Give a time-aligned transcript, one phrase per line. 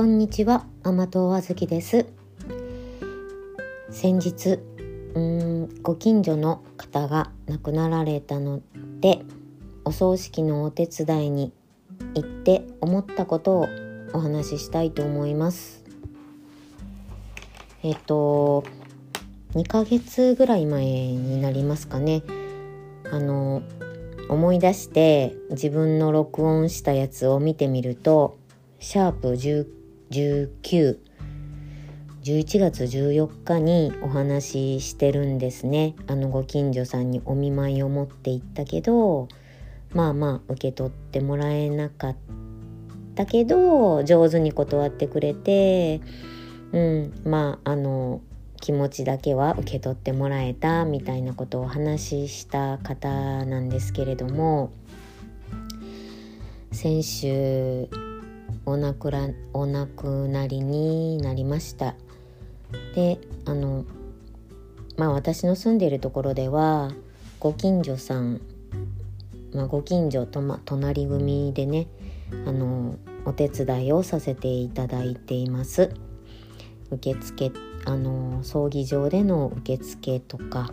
[0.00, 2.06] こんにちは、甘党あずきです。
[3.90, 5.20] 先日うー
[5.66, 8.62] んご近所の方が亡くなられたの
[9.00, 9.20] で
[9.84, 11.52] お葬式のお手伝いに
[12.14, 13.66] 行って思ったことを
[14.14, 15.84] お話ししたいと思います。
[17.82, 18.64] えっと
[19.52, 22.22] 2ヶ月ぐらい前になりますかね。
[23.12, 23.60] あの
[24.30, 28.38] 思い出して自分の録音したやつを見てみると
[28.78, 29.36] シャープ
[30.10, 30.98] 19
[32.22, 35.94] 11月14日にお話ししてるんですね。
[36.06, 39.28] あのご近所さんにお見舞いを持って行ったけど
[39.94, 42.16] まあまあ受け取ってもらえなかっ
[43.14, 46.00] たけど上手に断ってくれて
[46.72, 48.20] うんまああの
[48.60, 53.08] 気持ちだけは受け取ってもらえたみたいなことをお話しした方
[53.46, 54.72] なんですけれども
[56.72, 57.88] 先週
[58.70, 61.96] お亡くらお亡くなりになりました。
[62.94, 63.84] であの
[64.96, 66.92] まあ私の住んでいるところでは
[67.40, 68.40] ご近所さん、
[69.52, 71.88] まあ、ご近所と、ま、隣組でね
[72.46, 75.90] あのお手伝いをさせていただいています。
[76.92, 77.50] 受付
[77.86, 80.70] あの葬儀場での受付とか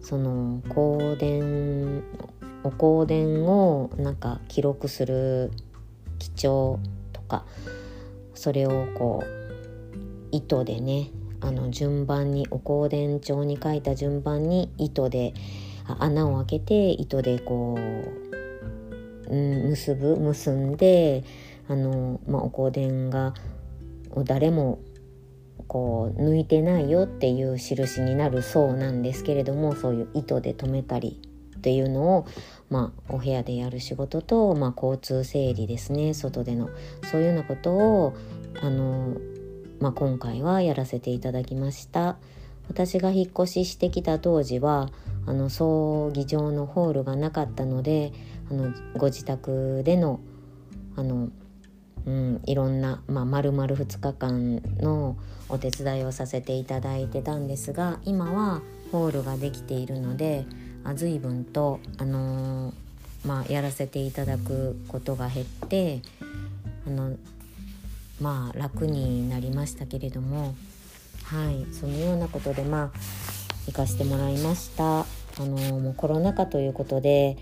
[0.00, 2.02] その香典
[2.62, 5.50] お香典をなんか記録する
[6.18, 6.78] 記帳
[7.24, 7.44] か
[8.34, 15.34] それをこう糸でねあの順番にお香典帳に書いた順番に糸で
[15.98, 17.76] 穴を開けて糸でこ
[19.28, 21.22] う、うん、結ぶ結んで
[21.68, 23.34] あの、まあ、お香典が
[24.24, 24.78] 誰も
[25.66, 31.20] こう抜いてないよっていう印になるそうなんですけれどもそういう糸で留めたり
[31.64, 32.26] っていうのを、
[32.68, 36.12] まあ、お部屋でやる仕事と、まあ、交通整理ですね。
[36.12, 36.68] 外での
[37.10, 38.14] そういうようなことを
[38.60, 39.16] あの、
[39.80, 42.18] まあ、今回はやらせていただきました。
[42.68, 44.90] 私が引っ越ししてきた当時は
[45.24, 48.12] あの葬儀場のホールがなかったので
[48.50, 50.20] あのご自宅での
[50.96, 51.30] あの
[52.06, 55.16] うん、いろんな、まあ、丸々2日間の
[55.48, 58.60] お手伝いをさせていただいてたんですが今は
[58.92, 60.44] ホールができているので
[60.92, 62.74] 随分と、あのー、
[63.26, 66.02] まあ、やらせていただくことが減って
[66.86, 67.16] あの
[68.20, 70.54] まあ楽になりましたけれども
[71.24, 72.98] はいそのようなことでまあ
[73.66, 75.00] 行かしてもらいました。
[75.00, 75.04] あ
[75.38, 77.36] のー、もうコロナ禍ということで、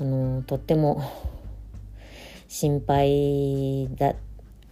[0.00, 1.02] あのー、とっても
[2.48, 4.14] 心配だ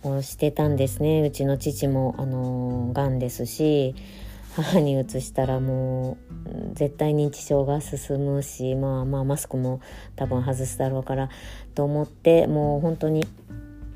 [0.02, 3.94] をしてたんですねうちの父もあのがんですし
[4.54, 9.80] 母にうつしたらもう絶対認知症が進むしまあまあマスクも
[10.16, 11.30] 多分外すだろうから
[11.74, 13.26] と思ってもう本当に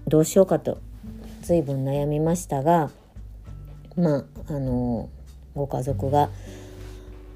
[0.08, 0.78] どうしようかと
[1.42, 2.90] 随分悩みましたが
[3.96, 5.10] まああの
[5.54, 6.30] ご家族が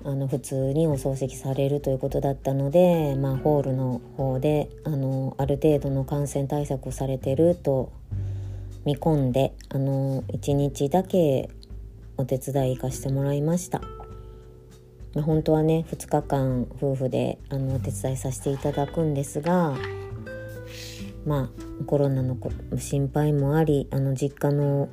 [0.02, 7.92] あの普通にお葬式されるということだったので、まあ、ホールの方であのある程度の感染対策をされてると
[8.86, 11.50] 見込んであの1日だけ
[12.20, 13.80] お手伝い行かしてもらいました。
[15.14, 19.74] まあ、本当はね2日間夫婦であのお手伝いさせていただくんですが
[21.26, 22.36] まあコロナの
[22.78, 24.88] 心配もありあの実家の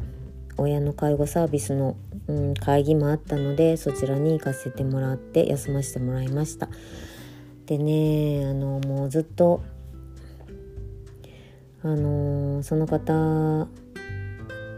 [0.57, 6.69] 親の介護サービスのうん、会議もあったのでそちらに行かせてもらって休ませてもらいました
[7.65, 9.63] でねあのもうずっと
[11.83, 13.67] あのその方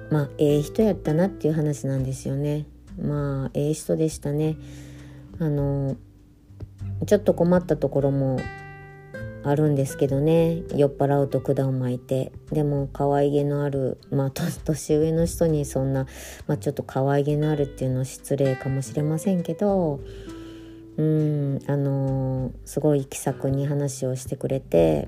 [0.09, 2.65] まあええ人やったなっていう話なんですよね。
[3.01, 4.57] まあええ人でしたね。
[5.39, 5.95] あの
[7.05, 8.39] ちょっと困ったところも
[9.43, 10.63] あるんですけどね。
[10.75, 12.31] 酔っ払うと管を巻いて。
[12.51, 14.31] でも可愛げのあるまあ
[14.65, 16.07] 年上の人にそんな、
[16.47, 19.99] まあ、ちょっと可愛げのあるっていうのは失礼かもしれませんけど。
[20.97, 25.07] うんあの、すごい気さくに話をしてくれて。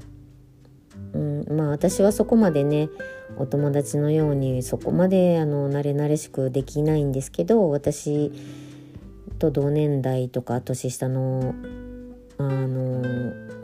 [1.13, 2.89] うんまあ私はそこまでね
[3.38, 8.31] お友達のようにそこまであの慣れ慣れしくできないんですけど私
[9.39, 11.56] と同年代とか年下の
[12.38, 13.01] あの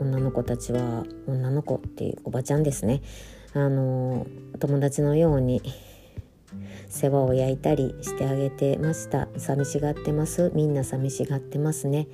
[0.00, 3.02] 女の子たちは女の子っていうおばちゃんですね。
[3.54, 4.26] あの
[4.60, 5.62] 友達のように
[6.88, 9.28] 世話を焼いたりしてあげてました。
[9.36, 10.52] 寂しがってます。
[10.54, 12.06] みんな寂しがってますね。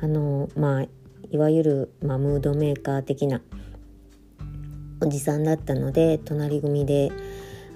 [0.00, 0.86] あのまあ
[1.30, 3.40] いわゆる、まあ、ムードメーカー的な
[5.00, 7.10] おじさんだったので隣組で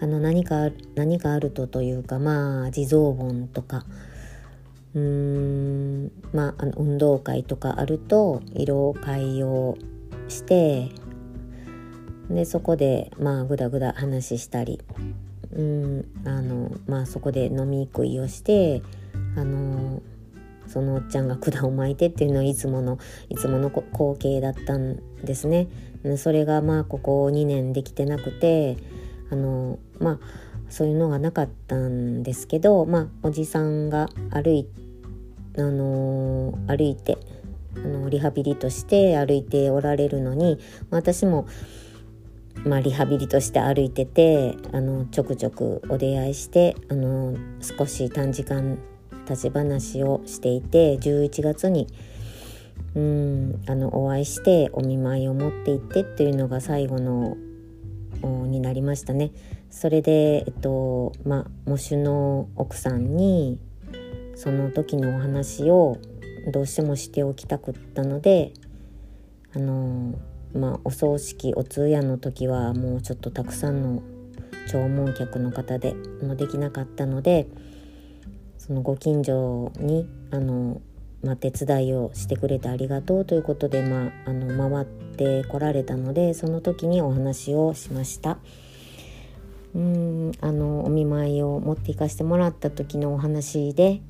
[0.00, 3.86] あの何か何かあるとというかまあ地蔵盆とか
[4.94, 9.78] うーんまああの運動会とかあると色会を
[10.28, 10.90] して
[12.28, 14.80] でそこでまあぐだぐだ話したり
[15.52, 18.82] うんあのまあそこで飲み食いをして
[19.36, 20.02] あの
[20.66, 22.98] そのおっちゃんが管を巻いてっていうのはいつもの
[23.28, 25.68] いつもの光景だったんですね。
[26.16, 28.76] それがまあここ2年できてなくて
[29.30, 30.18] あのまあ
[30.68, 34.68] そういうのがなかったんですけどまあおじさんが歩い
[35.56, 37.18] あの歩いて
[37.76, 40.58] あのリハビリとして歩いておられるのに
[40.90, 41.46] 私も
[42.64, 48.78] まあ、リハビリとして歩いててあのちょくちょくお出会いしてあの少し短時間
[49.28, 51.88] 立ち話をしていて11月に
[52.94, 57.36] うんあのお会いしてお見舞いを持っていってっていうのが最後の
[58.22, 59.32] になりましたね。
[59.70, 63.58] それで、えっとまあ、喪主の奥さんに
[64.36, 65.98] その時のお話を
[66.52, 68.52] どうしてもしておきたくったので
[69.54, 70.14] あの
[70.54, 74.02] まお葬式お通夜の時はもうちょっとたくさんの
[74.68, 77.48] 弔問客の方でもできなかったので
[78.58, 80.80] そのご近所にあの、
[81.24, 88.38] まあ、手伝いをしてくれてありがとうということで、まあ、あの回ってこられたのでその時にお話をしました。
[89.74, 94.02] うんあのお見舞いを持っていかせてもらった時のお話で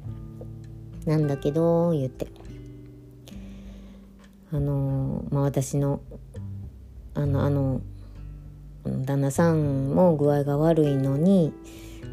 [1.06, 2.26] なんだけど言って
[4.52, 6.00] あのまあ私の
[7.14, 7.80] あのあの
[8.84, 11.54] 旦那さんも具合が悪いのに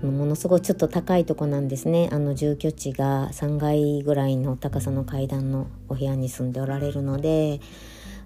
[0.07, 2.09] ものすごいちょっと高いとこなんですね。
[2.12, 7.59] あの住居地が3階ぐらいの高さの階段のお部屋に住んでおられるので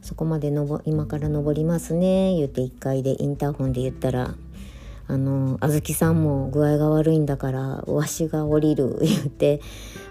[0.02, 2.36] そこまでのぼ今から登りますね。
[2.36, 4.36] 言って1階でインターホンで言ったら
[5.08, 9.62] あのあずきさんも具合が悪いんだからわしが降りる 言って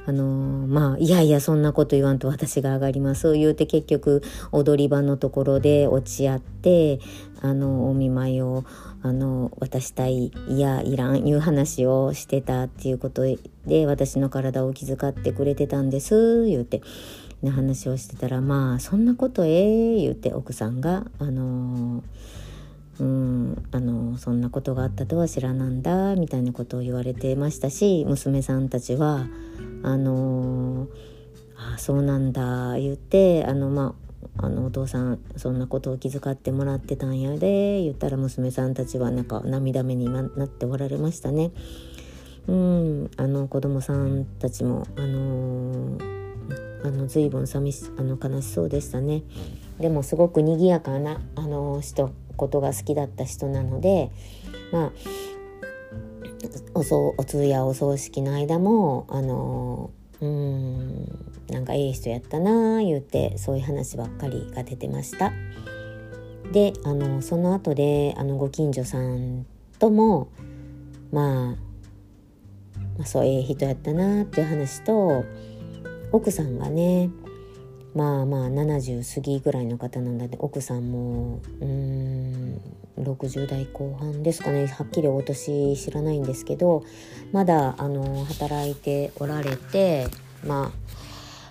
[0.06, 0.25] あの
[0.69, 7.00] まあいやいやそんなこと言わんと私が上がります言うて結局踊り場のところで落ち合って
[7.41, 8.64] あのお見舞いを
[9.02, 13.23] あの渡したいいやいらんいう話をしてたっていうこと
[13.67, 16.82] で私の体を気遣ってくれてたんです言うて。
[17.50, 22.02] 話をしてたらまあそんなことええ言うて奥さんがあの
[23.00, 29.26] うんあのそんなことがあったとは知らなんだみたいなことを言われてましたし娘さんたちは
[29.82, 30.87] あの
[31.56, 34.05] あそうなんだ言ってあのまあ
[34.37, 41.52] あのお父さんそんなことを気遣ってもらってたんやで言ったら娘さんたちはなんか涙目になっておられましたね。
[42.47, 45.99] うんあの子供さんたちもあの
[46.82, 49.23] あの随分寂しあの悲しそうでしたね。
[49.79, 54.10] でもすごく賑やかなあの人ことが好きだった人なので
[54.72, 54.92] まあ
[56.75, 59.90] おそお通夜お葬式の間もあの
[60.20, 61.04] うん
[61.48, 65.32] なんかいい人やったなあ言うてそういう話ばっかりが出てました。
[66.52, 69.46] であのその後であのご近所さん
[69.78, 70.28] とも
[71.10, 71.56] まあ、
[72.98, 75.25] まあ、そうええ人やったなあっていう話と
[76.12, 77.10] 奥さんがね
[77.94, 82.61] まあまあ70過ぎぐらいの方なんだで奥さんもうん
[82.99, 84.67] 60代後半ですかね。
[84.67, 86.85] はっきりお年知らないんですけど
[87.32, 90.08] まだあの働いておられて
[90.44, 90.73] ま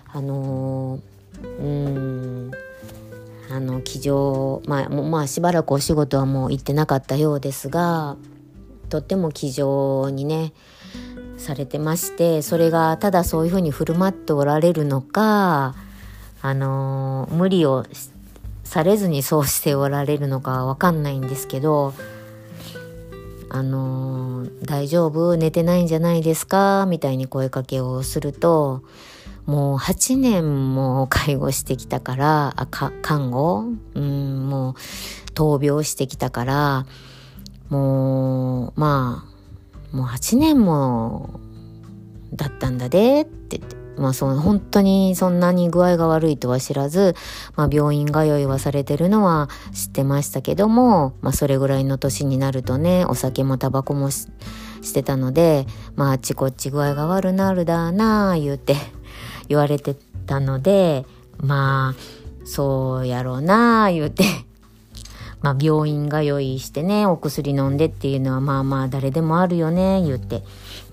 [0.06, 1.00] ああの
[1.42, 2.50] うん
[3.50, 8.16] あの机上まあまあしばらくお仕事はもう行ってなかったようですが
[8.88, 10.52] とっても気丈にね
[11.36, 15.74] されてましてそれがただそういうふうに振る舞っておられるのか
[16.46, 17.86] あの無理を
[18.64, 21.94] されずにそうしておられるのかわかんないんですけど
[23.48, 25.36] あの大丈夫？
[25.36, 26.84] 寝てないんじゃないですか？
[26.86, 28.82] みたいに声かけをすると
[29.46, 33.64] もう8年も介護してきたからあか看護？
[33.94, 34.74] うんもう
[35.32, 36.86] 闘病してきたから
[37.70, 39.24] もうま
[39.92, 41.40] あもう8年も
[42.34, 43.83] だったんだでって言って。
[43.96, 47.14] まあそう本当にそんなに具合が悪いとは知らず、
[47.56, 54.26] まあ、病院通いはされてるのは知ってましたけども、まあ、それぐらいの年になるとねお酒もタバコもし
[54.92, 58.76] てたのでまああっちこっち具合が悪なるだなあ言うて
[59.48, 59.96] 言われて
[60.26, 61.06] たので
[61.38, 64.24] まあそうやろうなあ言うて
[65.40, 70.42] まあ病院通いしてねお薬飲んでっていうのはまあまあ誰でもあるよね言って。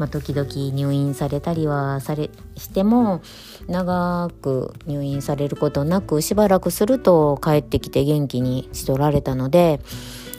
[0.02, 3.22] まあ、時々入院されたりはされしても
[3.68, 9.80] 長く入院されることなくしばらくすると帰ってきて元気にしとられたので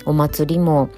[0.05, 0.89] お祭りも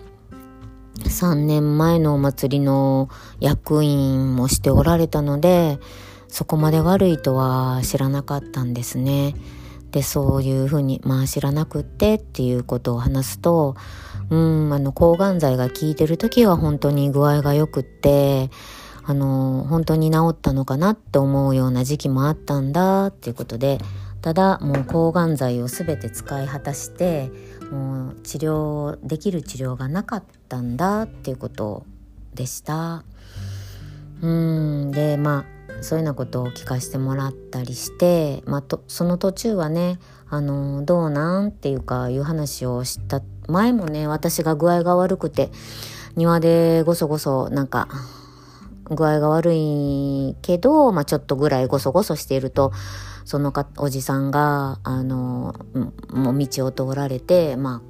[1.01, 5.79] 3年前のお祭りの役員もしておられたので
[6.29, 9.35] そこまで悪いとは知らなかったんですね。
[9.91, 13.77] でそういうふうにまあ知らなくってっていうことを話すと
[14.31, 18.51] うんあの抗がん剤が効いてる時は本当に具合が良くって
[19.05, 23.79] あの本当に治ったのかなって思うような時期もあったんだっていうことで
[24.23, 27.31] ただもう抗がん剤を全て使い果たして
[27.71, 31.85] もう治療できる治療がなかったんだっていうこと
[32.33, 33.05] でした。
[34.23, 39.99] うんでまあそういうようなことを聞かせてもらったりして、まあ、とその途中はね
[40.31, 45.51] あのどうなんっていうかいう話をした前もね私が具合が悪くて
[46.17, 47.89] 庭でごそごそなんか
[48.85, 52.73] 具合が悪いけど、まあ、ちょっとぐらいごそごそしていると
[53.25, 55.55] そのかおじさんがあの
[56.11, 57.83] もう道を通られてま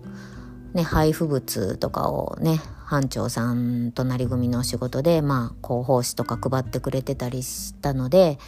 [0.73, 8.38] あね配布物とかをね班長さん隣組のお仕事でまあ広報誌とか配ってくれてたりしたので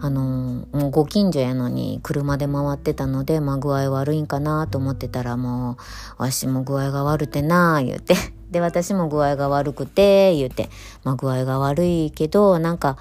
[0.00, 5.78] あのもうご近所やのに車で回ってたので、まあ、具合悪いんかなと思ってたらも
[6.18, 8.14] うわしも具合が悪てな言うて。
[8.50, 10.70] で私も具合が悪くて言うて、
[11.02, 12.96] まあ、具合が悪いけどなんか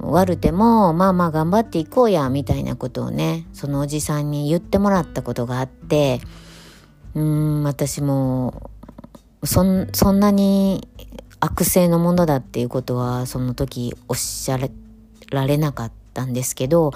[0.00, 6.20] 悪てもまあまあ頑張っていこうやみたいなことをねそのおじさんに言ってもらったことがあって
[7.14, 8.70] うん私も
[9.44, 10.88] そんなに
[11.38, 14.70] 悪性のものだっていうことはその時おっしゃれ
[15.30, 16.92] られなかったんですけど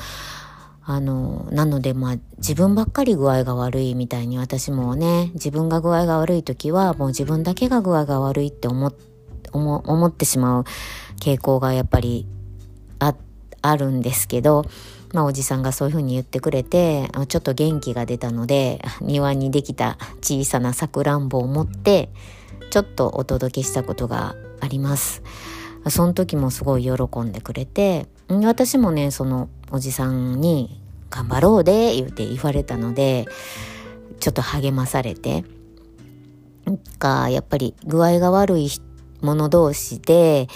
[0.85, 10.64] あのなのでまあ自分ばっかり具合が悪いみたいに私もね自分が具合が悪い時はもう自分だけが具合が悪いって思ってしまう
[11.20, 12.26] 傾向がやっぱり
[13.00, 13.14] あ
[13.61, 14.64] あるんですけど
[15.12, 22.11] まあ、おじさんがそういうふうに言ってくれてちょっと元気が出たので庭にできた小さなさくらんぼを持って
[22.70, 25.23] ちょっとお届けしたことがあります。
[25.88, 30.80] その時もすごい喜んでくれて私もねそのおじさんに
[31.11, 33.26] 「頑張ろうで」言うて言われたので
[34.20, 35.44] ちょっと励まされて
[36.99, 38.68] かやっぱり具合が悪い
[39.20, 40.49] 者同士で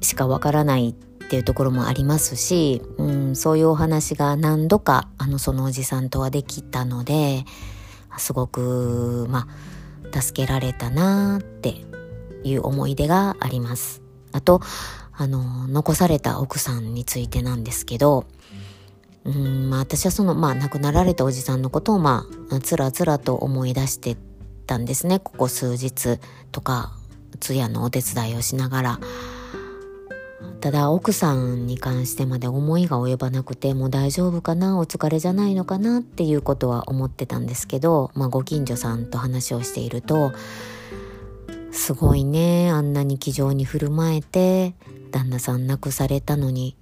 [0.00, 0.92] しかわからないっ
[1.28, 7.44] ていうところもありますし、うん、そういうお話が何度かあのそのおじさんとはできたので
[8.16, 9.46] すごくま
[10.12, 11.76] あ助けられたなって
[12.44, 14.02] いう思い出があります。
[14.32, 14.60] あと、
[15.12, 18.24] あの、残された奥さんについてなんですけど、
[19.24, 24.16] うん、まあ私はその、まあ亡くなられたおじさんのことを、まあ、つらつらと思い出して
[24.66, 25.18] たんですね。
[25.18, 26.18] ここ数日
[26.50, 26.92] とか、
[27.40, 29.00] 通夜のお手伝いをしながら。
[30.62, 40.32] ただ奥さんに関してまで思いが及ばなくてもう大丈夫かなお疲れじゃないのかなっていうことは思ってたんですけど、まあ、ご近所さんと話をしていると
[41.72, 42.70] すごいね。
[42.70, 44.74] あんなに気丈に振る舞えて
[45.10, 46.76] 旦那さん亡くされたのに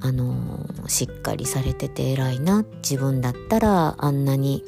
[0.00, 2.64] あのしっかりされてて偉いな。
[2.82, 4.62] 自分だったらあんなに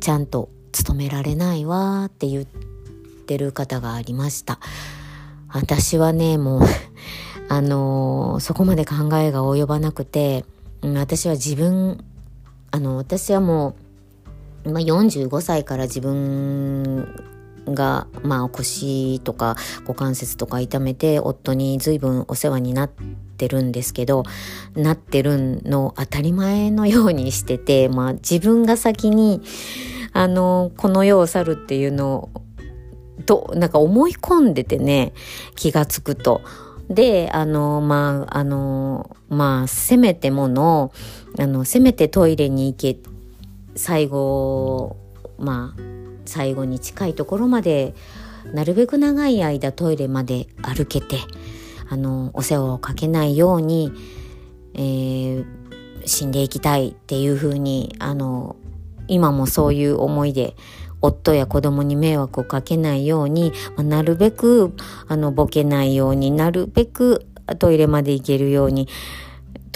[0.00, 4.58] ちゃんと務められないわって言ってる方がありました。
[5.48, 6.62] 私はねもう
[7.48, 10.44] あの、そこまで考えが及ばなくて、
[10.82, 12.04] 私は自分、
[12.72, 13.76] あの、私はも
[14.64, 17.35] う、まあ、45歳から自分
[17.66, 24.24] が、まあ、腰とか股関節とか痛めて夫に随分お世話になってるんですけど
[24.74, 29.42] なってるの当たり前のようにしてて、まあ、自分が先に
[30.12, 32.30] あのこの世を去るっていうのを
[33.24, 35.12] となんか思い込んでてね
[35.54, 36.40] 気がつくと。
[36.88, 40.92] で、あの、まあ、あの、まあ、せめてもの、
[41.36, 43.00] あの、せめてトイレに行け、
[43.74, 44.96] 最後、
[45.36, 45.95] まあ、
[46.26, 47.94] 最後に近いところまで、
[48.52, 51.18] なるべく長い間トイレまで歩けて、
[51.88, 53.92] あの、お世話をかけないように、
[54.74, 55.44] えー、
[56.04, 58.56] 死んでいきたいっていうふうに、あの、
[59.08, 60.56] 今もそういう思いで
[61.00, 64.74] 夫や子供に迷惑をかけないように、まあ、なるべく
[65.08, 67.26] あのボケないようになるべく
[67.58, 68.88] トイレまで行けるように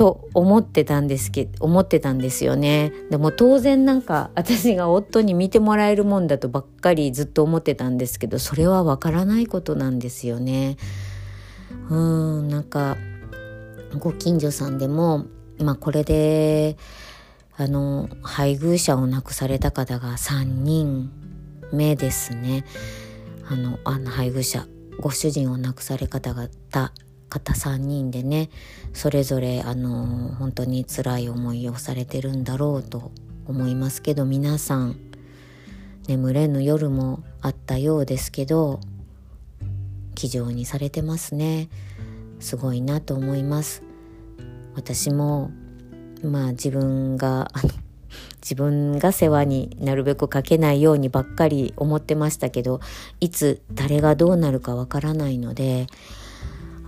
[0.01, 2.91] と思ってたんですけど思ってたんですよね。
[3.11, 10.79] でも当然なんか私が夫に見てもらえるもんだとばっかりずっと思ってたんですけどそれはわからないことなんですよね。
[11.91, 12.97] うんなんか
[13.99, 15.27] ご近所さんでも
[15.59, 16.79] まあこれで
[17.59, 21.11] あの配偶者を亡くされた方が3人
[21.75, 22.65] 目ですね。
[23.51, 24.67] あのあの配偶者
[24.99, 26.95] ご主人を亡くされ方がた
[27.31, 28.51] 方3人でね
[28.93, 33.13] それぞれあの本当に辛い思いをされてるんだろうと
[33.47, 34.99] 思いますけど皆さん
[36.09, 38.81] 眠れぬ夜もあったようですけど
[40.15, 41.71] 気丈にされてますね。
[42.41, 43.83] すごいなと思います。
[44.75, 45.51] 私も
[46.23, 47.51] まあ自分が
[48.43, 52.81] 自分が世話になるべくかけないようにばっかり思ってましたけど
[53.21, 55.87] いつ誰がどうなるかわからないので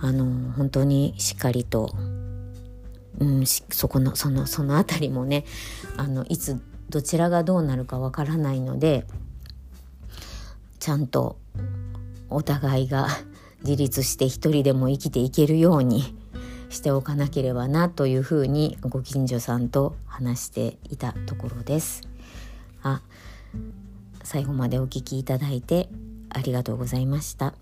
[0.03, 1.95] あの本当にしっかりと、
[3.19, 5.45] うん、そこのそのその辺りもね
[5.95, 9.05] あのいつどちらがどうなるかわからないので
[10.79, 11.37] ちゃんと
[12.29, 13.07] お互いが
[13.61, 16.13] 自立して一人でも生きていけるように
[16.67, 22.01] しておかなければなというふうにご近所さんと話していたところです。
[22.81, 23.01] あ
[24.21, 25.87] 最後までお聴きいただいて
[26.27, 27.53] ありがとうございました。